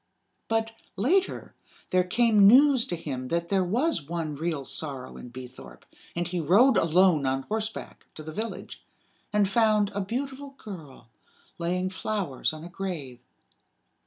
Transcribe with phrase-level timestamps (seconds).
[0.47, 1.53] But, later,
[1.91, 5.85] there came news to him that there was one real sorrow in Beethorpe;
[6.15, 8.83] and he rode alone on horseback to the village,
[9.31, 11.11] and found a beautiful girl
[11.59, 13.19] laying flowers on a grave.